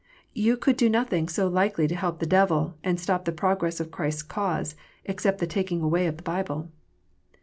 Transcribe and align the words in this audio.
You 0.33 0.57
could 0.57 0.77
do 0.77 0.89
nothing 0.89 1.29
so 1.29 1.47
likely 1.47 1.87
to 1.87 1.93
help 1.93 2.17
the 2.17 2.25
devil 2.25 2.73
and 2.83 2.99
stop 2.99 3.25
the 3.25 3.31
progress 3.31 3.79
of 3.79 3.91
Christ 3.91 4.17
s 4.21 4.23
cause, 4.23 4.75
except 5.05 5.37
the 5.37 5.45
taking 5.45 5.83
away 5.83 6.07
of 6.07 6.17
the 6.17 6.23
Bible. 6.23 6.71